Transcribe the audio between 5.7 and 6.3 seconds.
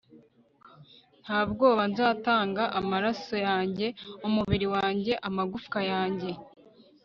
yanjye